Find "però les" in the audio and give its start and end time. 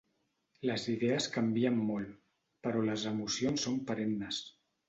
2.67-3.07